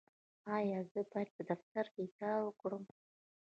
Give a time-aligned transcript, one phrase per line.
[0.57, 2.83] ایا زه باید په دفتر کې کار وکړم؟